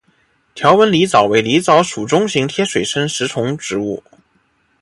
[0.55, 4.01] 条纹狸藻为狸藻属中型贴水生食虫植物。